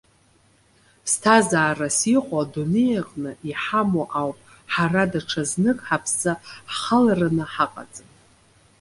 Ԥсҭазаарас 1.03 1.97
иҟоу 2.15 2.41
адунеи 2.43 2.93
аҟны 3.01 3.31
иҳамоу 3.49 4.07
ауп, 4.21 4.39
ҳара 4.73 5.03
даҽазнык 5.11 5.79
ҳаԥсы 5.87 6.31
ҳхалараны 6.73 7.45
ҳаҟаӡам! 7.53 8.09